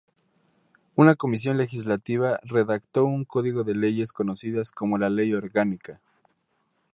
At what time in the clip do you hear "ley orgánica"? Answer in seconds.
5.11-6.01